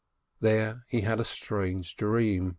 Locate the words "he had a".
0.89-1.23